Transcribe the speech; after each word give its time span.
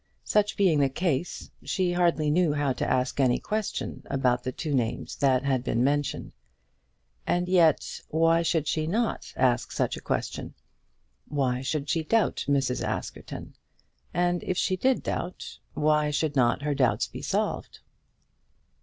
Such 0.23 0.57
being 0.57 0.79
the 0.79 0.89
case, 0.89 1.51
she 1.63 1.93
hardly 1.93 2.31
knew 2.31 2.53
how 2.53 2.73
to 2.73 2.89
ask 2.91 3.19
any 3.19 3.37
question 3.37 4.01
about 4.09 4.41
the 4.43 4.51
two 4.51 4.73
names 4.73 5.15
that 5.17 5.43
had 5.43 5.63
been 5.63 5.83
mentioned. 5.83 6.31
And 7.27 7.47
yet, 7.47 8.01
why 8.07 8.41
should 8.41 8.67
she 8.67 8.87
not 8.87 9.31
ask 9.37 9.71
such 9.71 9.95
a 9.95 10.01
question? 10.01 10.55
Why 11.27 11.61
should 11.61 11.87
she 11.87 12.01
doubt 12.03 12.45
Mrs. 12.47 12.83
Askerton? 12.83 13.53
And 14.11 14.41
if 14.43 14.57
she 14.57 14.75
did 14.75 15.03
doubt, 15.03 15.59
why 15.75 16.09
should 16.09 16.35
not 16.35 16.63
her 16.63 16.73
doubts 16.73 17.05
be 17.05 17.21
solved? 17.21 17.81